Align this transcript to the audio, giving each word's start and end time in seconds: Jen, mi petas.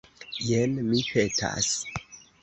Jen, 0.45 0.71
mi 0.87 1.01
petas. 1.09 1.69